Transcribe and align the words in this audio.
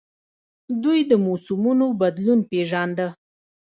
دوی 0.83 0.99
د 1.09 1.11
موسمونو 1.25 1.87
بدلون 2.01 2.39
پیژانده 2.49 3.07